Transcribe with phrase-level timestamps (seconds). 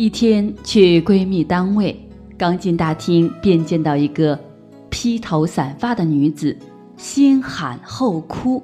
[0.00, 1.94] 一天去闺蜜单位，
[2.38, 4.40] 刚进大厅便见到一个
[4.88, 6.56] 披头散发的女子，
[6.96, 8.62] 先喊后哭，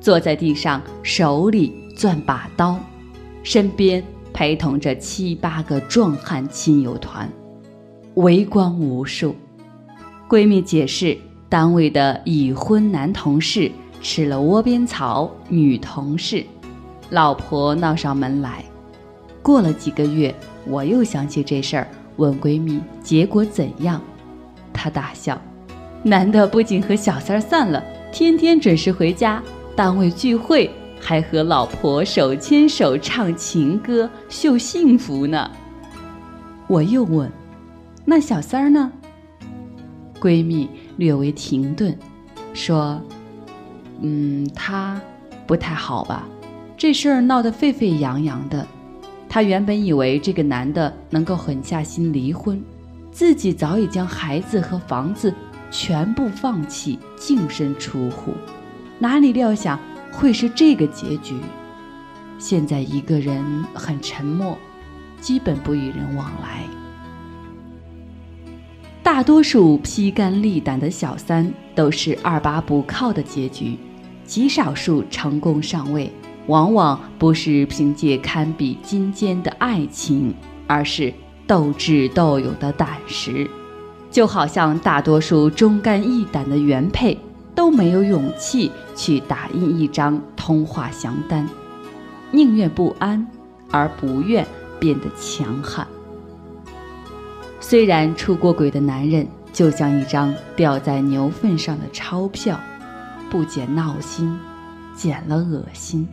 [0.00, 2.80] 坐在地上，手里攥把刀，
[3.42, 7.30] 身边陪同着七八个壮汉亲友团，
[8.14, 9.34] 围观无数。
[10.26, 11.14] 闺蜜解释，
[11.50, 13.70] 单位的已婚男同事
[14.00, 16.42] 吃了窝边草，女同事，
[17.10, 18.64] 老婆闹上门来。
[19.42, 20.34] 过了几个月，
[20.68, 24.00] 我又想起这事儿，问闺蜜结果怎样。
[24.72, 25.40] 她大笑，
[26.02, 27.82] 男的不仅和小三散了，
[28.12, 29.42] 天天准时回家，
[29.74, 35.50] 单位聚会还和老婆手牵手唱情歌秀幸福呢。
[36.66, 37.30] 我又问，
[38.04, 38.92] 那小三儿呢？
[40.20, 41.96] 闺蜜略微停顿，
[42.52, 43.00] 说
[44.02, 45.00] ：“嗯，他
[45.46, 46.26] 不太好吧？
[46.76, 48.66] 这事儿闹得沸沸扬扬的。
[49.28, 52.62] 她原本以为这个男的能够狠下心离婚，
[53.12, 55.32] 自己早已将孩子和房子
[55.70, 58.32] 全部放弃，净身出户，
[58.98, 59.78] 哪里料想
[60.10, 61.34] 会是这个结局？
[62.38, 64.56] 现在一个人很沉默，
[65.20, 66.62] 基本不与人往来。”
[69.02, 73.76] 大多数披肝沥胆的小三都是二八不靠的结局，
[74.24, 76.12] 极少数成功上位，
[76.48, 80.34] 往往不是凭借堪比金坚的爱情，
[80.66, 81.12] 而是
[81.46, 83.48] 斗智斗勇的胆识。
[84.10, 87.16] 就好像大多数忠肝义胆的原配
[87.54, 91.46] 都没有勇气去打印一张通话详单，
[92.32, 93.26] 宁愿不安，
[93.70, 94.46] 而不愿
[94.80, 95.86] 变得强悍。
[97.60, 102.58] 虽然出过轨的男人就像一张掉在牛粪上的钞票，
[103.28, 104.34] 不减闹心，
[104.94, 106.08] 减了恶心。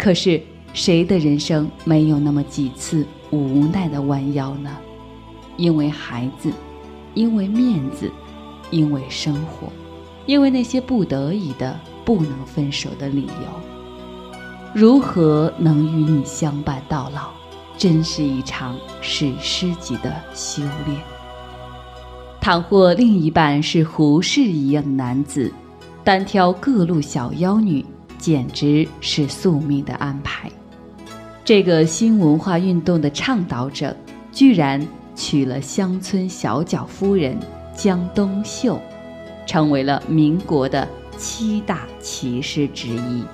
[0.00, 0.40] 可是
[0.72, 4.74] 谁的人生没有那么几次无奈的弯腰呢？
[5.58, 6.50] 因为孩子，
[7.12, 8.10] 因为面子，
[8.70, 9.70] 因为生活，
[10.24, 14.72] 因为那些不得已的不能分手的理由。
[14.72, 17.28] 如何能与你相伴到老？
[17.76, 20.98] 真是一场史诗级的修炼。
[22.40, 25.52] 倘或另一半是胡适一样的男子，
[26.02, 27.84] 单挑各路小妖女，
[28.20, 30.48] 简直是宿命的安排。
[31.44, 33.96] 这个新文化运动的倡导者，
[34.30, 34.86] 居然
[35.16, 37.36] 娶了乡村小脚夫人
[37.74, 38.80] 江冬秀，
[39.46, 40.86] 成为了民国的
[41.16, 43.24] 七大奇士之一。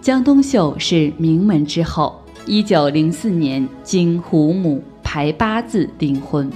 [0.00, 6.50] 江冬秀是名门之后，一九零四年经胡母排八字订婚。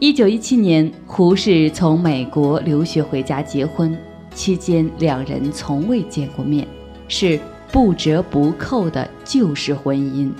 [0.00, 3.94] 一九一七年，胡适从美国留学回家结婚，
[4.34, 6.66] 期间两人从未见过面，
[7.06, 7.38] 是
[7.70, 10.32] 不折不扣的旧式婚姻。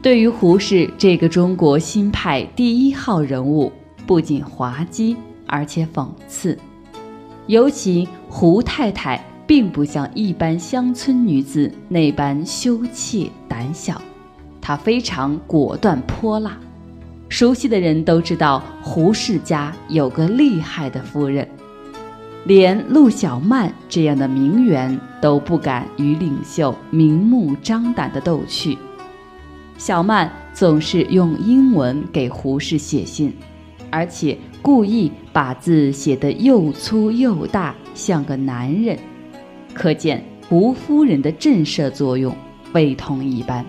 [0.00, 3.70] 对于胡适这个中国新派第一号人物，
[4.06, 5.14] 不仅滑稽，
[5.46, 6.58] 而且讽刺，
[7.46, 9.22] 尤其胡太太。
[9.46, 14.02] 并不像一般乡村女子那般羞怯胆小，
[14.60, 16.58] 她非常果断泼辣。
[17.36, 21.46] 熟悉的人都知道，胡适家有个厉害的夫人，
[22.46, 28.78] 连陆小曼这样的名媛都不敢与领袖明目张胆的逗趣。
[29.76, 33.30] 小曼总是用英文给胡适写信，
[33.90, 38.98] 而且故意把字写得又粗又大，像个男人。
[39.74, 42.34] 可见胡夫人的震慑作用
[42.72, 43.62] 非同一般。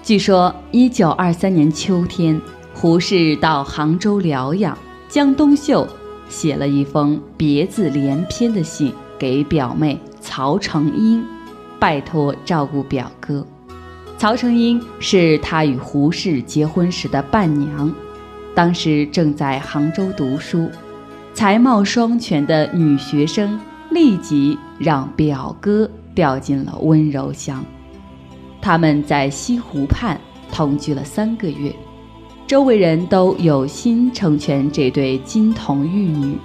[0.00, 2.40] 据说，一九二三年秋天，
[2.80, 4.78] 胡适到杭州疗养，
[5.08, 5.84] 江冬秀
[6.28, 11.20] 写了一封别字连篇的信给表妹曹成英，
[11.80, 13.44] 拜托照顾表哥。
[14.16, 17.92] 曹成英是他与胡适结婚时的伴娘，
[18.54, 20.70] 当时正在杭州读书，
[21.34, 23.58] 才貌双全的女学生。
[23.90, 27.64] 立即让表哥掉进了温柔乡。
[28.60, 30.20] 他们在西湖畔
[30.52, 31.74] 同居了三个月，
[32.48, 36.38] 周围人都有心成全这对金童玉女。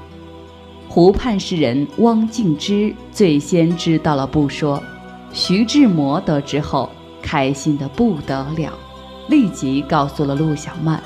[0.90, 4.84] 湖畔诗人汪敬之最先知道了不说，
[5.32, 6.90] 徐志摩得知后
[7.22, 8.74] 开心的不得了，
[9.30, 11.02] 立即告诉了陆小曼，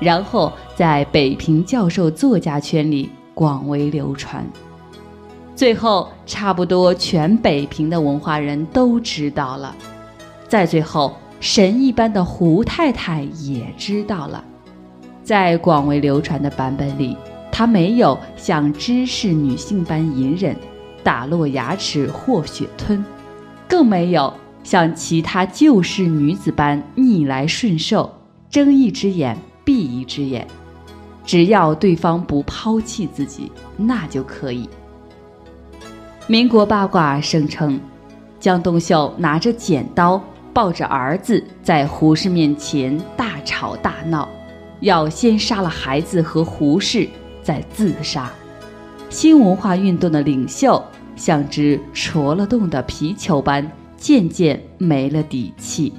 [0.00, 4.44] 然后在北平教授作家圈里广为流传。
[5.54, 9.72] 最后，差不多全北平的文化人都知道了。
[10.48, 11.14] 再最后，
[11.44, 14.42] 神一般的胡太太也知道了。
[15.22, 17.14] 在广为流传的版本里，
[17.52, 20.56] 她没有像知识女性般隐忍，
[21.02, 23.04] 打落牙齿或血吞，
[23.68, 24.32] 更没有
[24.62, 28.10] 像其他旧式女子般逆来顺受，
[28.48, 29.36] 睁一只眼
[29.66, 30.46] 闭一只眼，
[31.26, 34.66] 只要对方不抛弃自己，那就可以。
[36.26, 37.78] 民国八卦声称，
[38.40, 40.18] 江冬秀拿着剪刀，
[40.54, 44.28] 抱着儿子，在胡适面前大吵大闹，
[44.80, 47.08] 要先杀了孩子和胡适，
[47.42, 48.30] 再自杀。
[49.10, 50.82] 新文化运动的领袖
[51.16, 55.92] 像只戳了洞的皮球般，渐渐没了底气。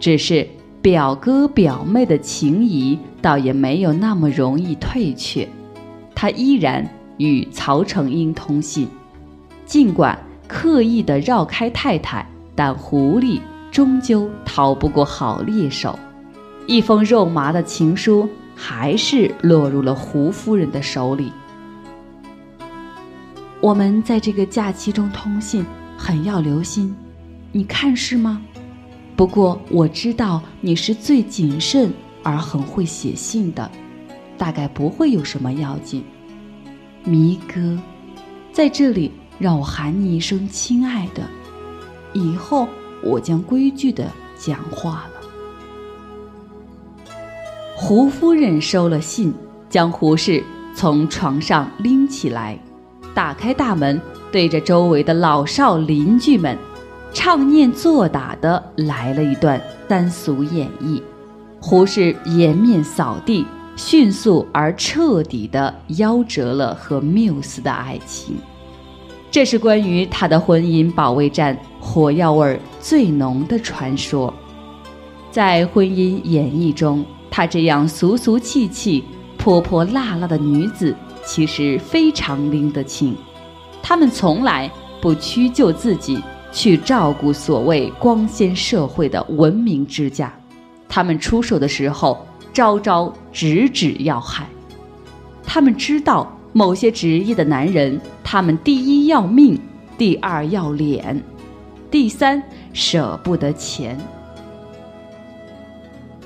[0.00, 0.48] 只是
[0.82, 5.48] 表哥表妹的情谊倒也没有那么容易退却，
[6.14, 6.88] 他依然
[7.18, 8.88] 与曹成英通信。
[9.64, 10.18] 尽管
[10.48, 12.26] 刻意的绕开太太，
[12.56, 13.40] 但狐狸
[13.70, 15.98] 终究逃不过好猎手。
[16.66, 21.32] 一封肉麻的情书还是落入了胡夫人的手里。
[23.60, 25.64] 我们在这个假期中通信，
[25.96, 26.94] 很要留心，
[27.52, 28.40] 你看是吗？
[29.16, 33.70] 不过我知道你是最谨慎而很会写信的，
[34.38, 36.04] 大概不会有什么要紧。
[37.04, 37.78] 迷哥，
[38.52, 39.12] 在这里。
[39.40, 41.22] 让我喊你一声“亲爱的”，
[42.12, 42.68] 以后
[43.02, 44.06] 我将规矩的
[44.38, 45.20] 讲话了。
[47.76, 49.32] 胡夫人收了信，
[49.68, 50.44] 将胡适
[50.76, 52.58] 从床上拎起来，
[53.14, 54.00] 打开大门，
[54.30, 56.56] 对着周围的老少邻居们，
[57.12, 61.02] 唱念做打的来了一段三俗演绎。
[61.58, 68.36] 胡适颜面扫地，迅速而彻底的夭折了和缪斯的爱情。
[69.30, 74.34] 这是关于他的婚姻保卫战火药味最浓的传说，
[75.30, 79.04] 在婚姻演绎中，她这样俗俗气气、
[79.38, 80.92] 泼泼辣辣的女子，
[81.24, 83.16] 其实非常拎得清。
[83.80, 84.68] 她们从来
[85.00, 90.34] 不屈就自己去照顾所谓光鲜社会的文明之家，
[90.88, 94.48] 她们出手的时候，招招直指要害。
[95.44, 96.36] 她们知道。
[96.52, 99.60] 某些职业的男人，他们第一要命，
[99.96, 101.22] 第二要脸，
[101.90, 102.42] 第三
[102.72, 103.96] 舍不得钱。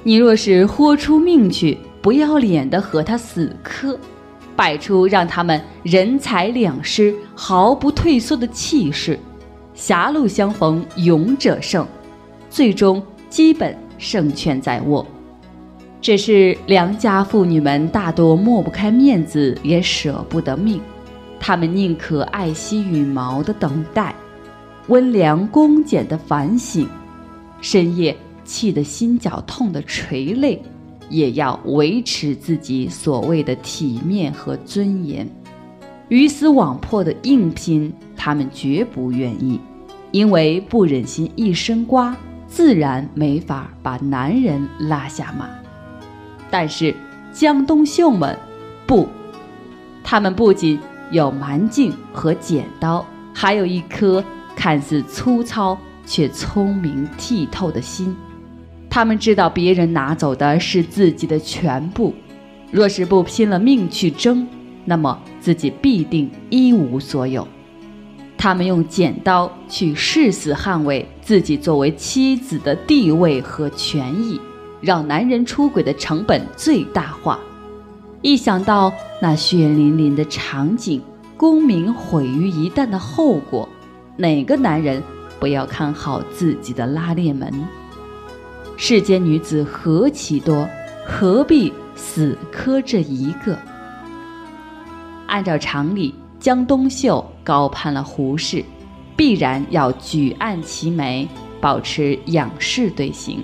[0.02, 3.98] 你若是豁出命去，不要脸的和他死磕，
[4.56, 9.18] 摆出让他们人财两失、毫不退缩的气势，
[9.74, 11.86] 狭路相逢勇者胜，
[12.48, 15.06] 最终基本胜券在握。
[16.04, 20.78] 只是良家妇女们大多抹不开面子，也舍不得命，
[21.40, 24.14] 她们宁可爱惜羽毛的等待，
[24.88, 26.86] 温良恭俭的反省，
[27.62, 28.14] 深夜
[28.44, 30.60] 气得心绞痛的垂泪，
[31.08, 35.26] 也要维持自己所谓的体面和尊严。
[36.10, 39.58] 鱼死网破的硬拼，他们绝不愿意，
[40.10, 42.14] 因为不忍心一身瓜，
[42.46, 45.48] 自然没法把男人拉下马。
[46.56, 46.94] 但是
[47.32, 48.38] 江东秀们
[48.86, 49.08] 不，
[50.04, 50.78] 他们不仅
[51.10, 53.04] 有蛮劲和剪刀，
[53.34, 54.22] 还有一颗
[54.54, 58.16] 看似粗糙却聪明剔透的心。
[58.88, 62.14] 他们知道别人拿走的是自己的全部，
[62.70, 64.46] 若是不拼了命去争，
[64.84, 67.48] 那么自己必定一无所有。
[68.38, 74.40] 他们用剪刀去誓死捍卫自己作为妻子的地位和权益。
[74.84, 77.40] 让男人出轨的成本最大化。
[78.20, 81.00] 一想到那血淋淋的场景，
[81.38, 83.66] 功名毁于一旦的后果，
[84.16, 85.02] 哪个男人
[85.40, 87.50] 不要看好自己的拉链门？
[88.76, 90.68] 世间女子何其多，
[91.06, 93.58] 何必死磕这一个？
[95.26, 98.62] 按照常理，江冬秀高攀了胡适，
[99.16, 101.26] 必然要举案齐眉，
[101.60, 103.42] 保持仰视队形。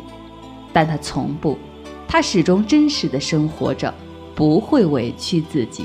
[0.72, 1.58] 但他从不，
[2.06, 3.92] 他始终真实的生活着，
[4.34, 5.84] 不会委屈自己。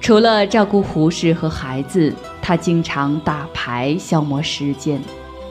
[0.00, 5.00] 除了照顾胡适和孩子，他经常打牌消磨时间，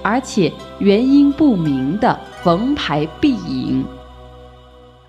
[0.04, 3.86] 而且原因不明的逢牌必赢。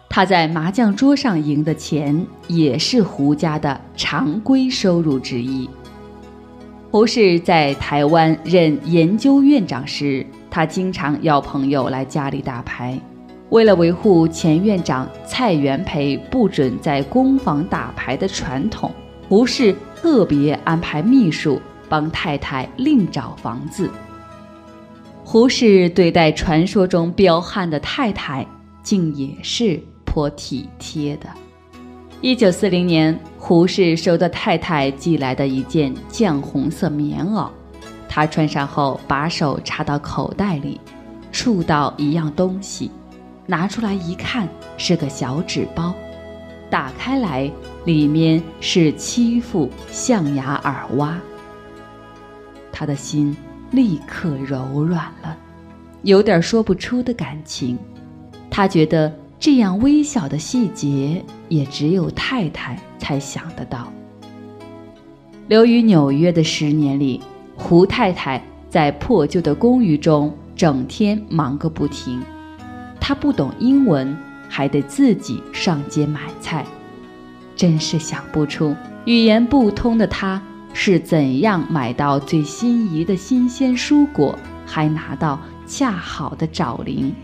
[0.09, 5.69] 他在麻将桌上赢的钱，也是胡家的常规收入之一。
[6.91, 10.25] 胡适在台湾任研究院长时。
[10.53, 13.01] 他经常邀朋友来家里打牌，
[13.49, 18.91] 为了维护前院长蔡元培不准在公房打牌的传统，
[19.31, 23.89] 胡适特别安排秘书帮太太另找房子。
[25.25, 28.47] 胡适对待传说中彪悍的太太，
[28.83, 31.27] 竟也是颇体贴的。
[32.21, 37.49] 一九四零年，胡适收到太太寄来的一件绛红色棉袄。
[38.15, 40.79] 他穿上后，把手插到口袋里，
[41.33, 42.91] 触到一样东西，
[43.47, 45.95] 拿出来一看，是个小纸包。
[46.69, 47.51] 打开来，
[47.87, 51.19] 里面是七副象牙耳挖。
[52.71, 53.35] 他的心
[53.71, 55.35] 立刻柔软了，
[56.03, 57.79] 有点说不出的感情。
[58.51, 63.91] 他觉得这样微小的细节，也只有太太才想得到。
[65.49, 67.19] 留于纽约的十年里。
[67.63, 72.21] 胡太太在破旧的公寓中整天忙个不停，
[73.01, 74.15] 她不懂英文，
[74.49, 76.67] 还得自己上街买菜，
[77.55, 80.43] 真是想不出语言不通的她
[80.75, 87.15] 是怎样买到最心仪的新鲜蔬果，还拿到恰好的找零。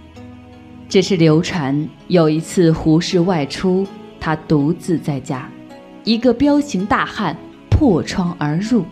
[0.88, 3.84] 只是流传有一次胡适外出，
[4.20, 5.50] 他独自在家，
[6.04, 7.36] 一个彪形大汉
[7.68, 8.84] 破窗而入。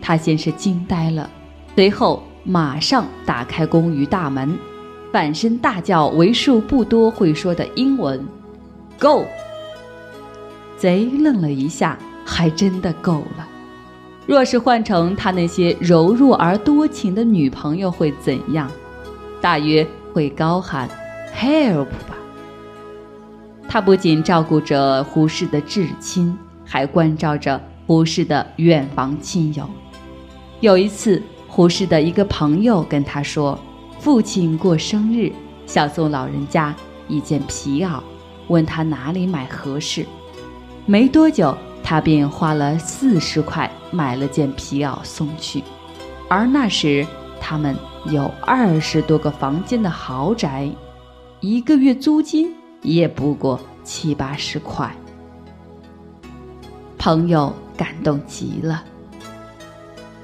[0.00, 1.28] 他先是惊呆了，
[1.74, 4.58] 随后马上打开公寓大门，
[5.12, 8.24] 反身大叫为数不多会说的英文
[8.98, 9.26] ：“Go！”
[10.76, 13.46] 贼愣了一下，还真的够了。
[14.26, 18.70] 若是换成他那些柔弱而多情的女朋友会怎样？
[19.40, 20.88] 大约会高喊
[21.36, 22.16] “Help” 吧。
[23.68, 29.68] 他不仅照顾着胡适的至亲，还关照着胡适的远房亲友。
[30.60, 33.58] 有一次，胡适的一个朋友跟他说
[33.98, 35.32] ：“父亲过生日，
[35.66, 36.74] 想送老人家
[37.08, 37.98] 一件皮袄，
[38.48, 40.04] 问他哪里买合适。”
[40.84, 45.64] 没多久，他便花了四十块买了件皮袄送去。
[46.28, 47.06] 而那时，
[47.40, 47.74] 他们
[48.10, 50.70] 有二十多个房间的豪宅，
[51.40, 54.94] 一个月租金也不过七八十块。
[56.98, 58.84] 朋友感动极了。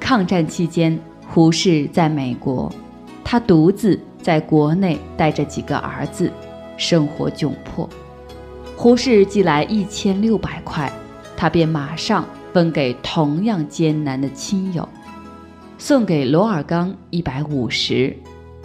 [0.09, 0.97] 抗战期间，
[1.27, 2.73] 胡适在美国，
[3.25, 6.31] 他独自在国内带着几个儿子，
[6.77, 7.91] 生活窘迫。
[8.77, 10.89] 胡适寄来一千六百块，
[11.37, 14.89] 他便马上分给同样艰难的亲友，
[15.77, 18.17] 送给罗尔刚一百五十，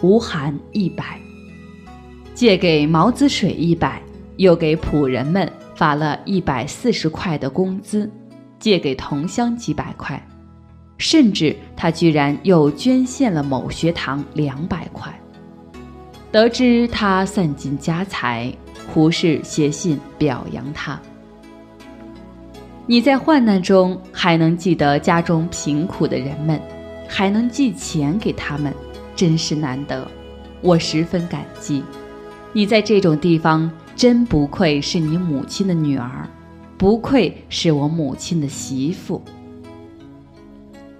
[0.03, 1.19] 吴晗一百，
[2.35, 3.99] 借给毛子水一百，
[4.37, 8.07] 又给仆人们发了一百四十块的工资，
[8.59, 10.23] 借给同乡几百块。
[11.01, 15.11] 甚至他居然又捐献了某学堂两百块。
[16.31, 18.53] 得知他散尽家财，
[18.87, 21.01] 胡适写信表扬他
[22.85, 26.61] ：“你在患难中还能记得家中贫苦的人们，
[27.07, 28.71] 还能寄钱给他们，
[29.15, 30.07] 真是难得，
[30.61, 31.83] 我十分感激。
[32.53, 36.29] 你在这种地方真不愧是你母亲的女儿，
[36.77, 39.19] 不愧是我母亲的媳妇。”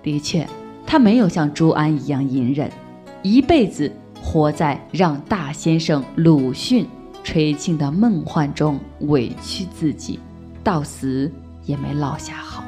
[0.03, 0.47] 的确，
[0.85, 2.69] 他没有像朱安一样隐忍，
[3.21, 3.91] 一辈子
[4.21, 6.87] 活在让大先生鲁迅
[7.23, 10.19] 垂青的梦幻中，委屈自己，
[10.63, 11.31] 到死
[11.65, 12.63] 也没落下好。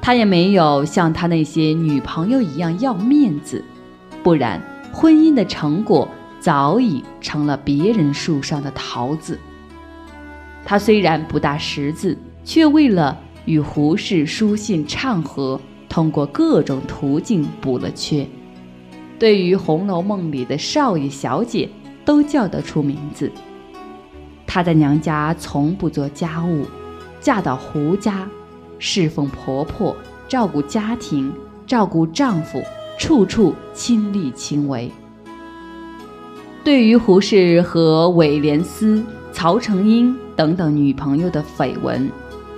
[0.00, 3.64] 他也没有像他那些女朋友一样要面子，
[4.22, 4.60] 不然
[4.92, 6.08] 婚姻的成果
[6.40, 9.38] 早已成了别人树上的桃子。
[10.64, 15.60] 他虽然不大识字，却为了与胡适书信畅和。
[15.92, 18.26] 通过各种途径补了缺，
[19.18, 21.68] 对于《红楼梦》里的少爷小姐
[22.02, 23.30] 都叫得出名字。
[24.46, 26.64] 她在娘家从不做家务，
[27.20, 28.26] 嫁到胡家，
[28.78, 29.94] 侍奉婆婆，
[30.26, 31.30] 照顾家庭，
[31.66, 32.62] 照顾丈夫，
[32.98, 34.90] 处处亲力亲为。
[36.64, 42.10] 对于胡适和韦莲斯、曹成英等等女朋友的绯闻，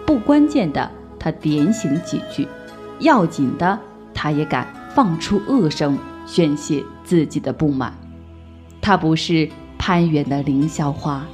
[0.07, 0.89] 不关键的，
[1.19, 2.47] 他点醒几句。
[3.01, 3.79] 要紧的，
[4.13, 7.93] 他也敢放出恶声宣泄自己的不满。
[8.81, 9.49] 他不是
[9.79, 11.25] 攀援的凌霄花，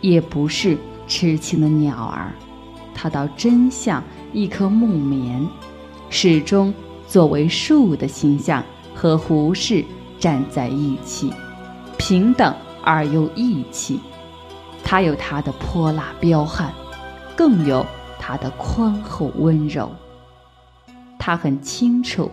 [0.00, 0.76] 也不是
[1.06, 2.32] 痴情的鸟儿，
[2.94, 4.02] 他倒真像
[4.32, 5.46] 一棵木棉，
[6.08, 6.72] 始终
[7.06, 8.62] 作为树的形象
[8.94, 9.84] 和胡适
[10.18, 11.32] 站在一起，
[11.96, 13.98] 平等而又义气。
[14.84, 16.72] 他有他的泼辣彪悍，
[17.36, 17.84] 更有
[18.18, 19.90] 他的宽厚温柔。
[21.20, 22.30] 他很清楚，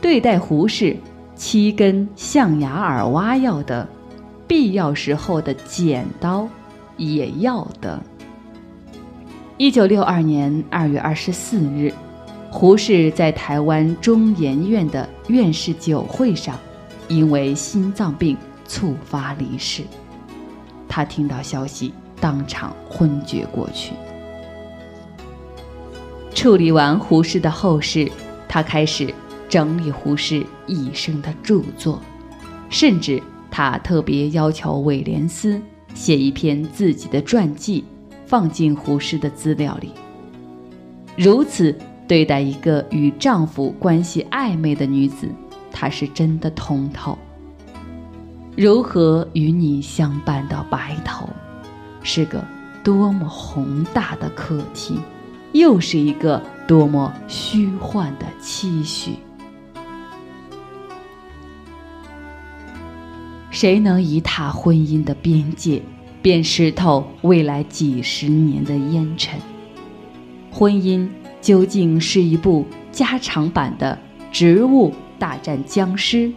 [0.00, 0.96] 对待胡适，
[1.36, 3.88] 七根象牙耳挖要的，
[4.48, 6.48] 必要时候的剪刀
[6.96, 8.02] 也要的。
[9.56, 11.94] 一九六二年二月二十四日，
[12.50, 16.58] 胡适在台湾中研院的院士酒会上，
[17.06, 18.36] 因为心脏病
[18.66, 19.84] 猝发离世。
[20.88, 23.94] 他听到消息，当场昏厥过去。
[26.34, 28.10] 处理完胡适的后事。
[28.54, 29.12] 他开始
[29.48, 32.00] 整理胡适一生的著作，
[32.70, 33.20] 甚至
[33.50, 35.60] 他特别要求韦廉斯
[35.92, 37.82] 写一篇自己的传记，
[38.26, 39.90] 放进胡适的资料里。
[41.16, 45.28] 如此对待一个与丈夫关系暧昧的女子，
[45.72, 47.18] 他是真的通透。
[48.56, 51.28] 如何与你相伴到白头，
[52.04, 52.40] 是个
[52.84, 55.00] 多么宏大的课题，
[55.50, 59.16] 又是一个多么虚幻的期许。
[63.50, 65.80] 谁能一踏婚姻的边界，
[66.20, 69.38] 便湿透未来几十年的烟尘？
[70.50, 71.08] 婚姻
[71.40, 73.98] 究竟是一部加长版的
[74.32, 76.28] 《植物大战僵尸》，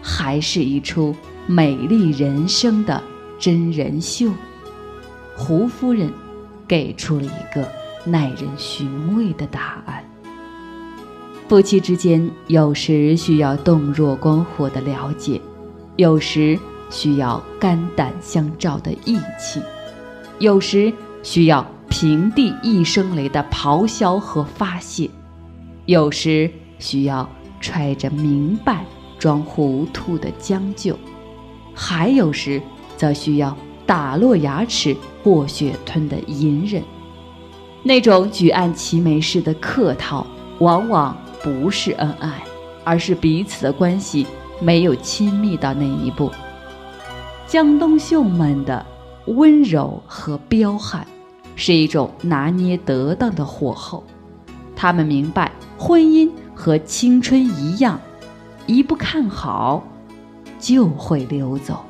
[0.00, 1.14] 还是一出
[1.46, 3.02] 美丽人生的
[3.38, 4.30] 真人秀？
[5.36, 6.10] 胡夫人
[6.66, 7.68] 给出了一个
[8.06, 10.04] 耐人寻味的答案：
[11.48, 15.40] 夫妻之间有时需要洞若观火的了解。
[15.96, 16.58] 有时
[16.90, 19.60] 需要肝胆相照的义气，
[20.38, 25.10] 有时需要平地一声雷的咆哮和发泄，
[25.86, 27.28] 有时需要
[27.60, 28.84] 揣着明白
[29.18, 30.96] 装糊涂的将就，
[31.74, 32.60] 还有时
[32.96, 34.94] 则需要打落牙齿
[35.24, 36.82] 或血吞的隐忍。
[37.86, 40.26] 那种举案齐眉式的客套，
[40.58, 42.42] 往往不是恩爱，
[42.82, 44.26] 而是彼此的关系。
[44.58, 46.32] 没有亲密到那一步，
[47.46, 48.84] 江东秀们的
[49.26, 51.06] 温柔和彪悍，
[51.54, 54.02] 是一种拿捏得当的火候。
[54.74, 58.00] 他们明白，婚姻和青春一样，
[58.66, 59.84] 一不看好，
[60.58, 61.84] 就会溜走。